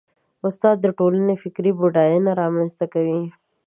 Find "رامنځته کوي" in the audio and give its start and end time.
2.41-3.21